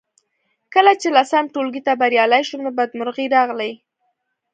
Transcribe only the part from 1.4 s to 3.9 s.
ټولګي ته بریالۍ شوم نو بدمرغۍ راغلې